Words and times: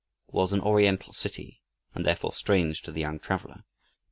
It 0.29 0.33
was 0.33 0.51
an 0.51 0.61
Oriental 0.61 1.13
city, 1.13 1.61
and 1.93 2.03
therefore 2.03 2.33
strange 2.33 2.81
to 2.81 2.91
the 2.91 3.01
young 3.01 3.19
traveler. 3.19 3.65